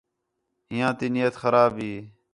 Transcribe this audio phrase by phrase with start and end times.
[0.71, 1.93] ہِیّاں تی نیت خراب ہی